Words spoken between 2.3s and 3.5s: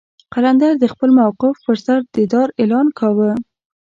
دار اعلان کاوه.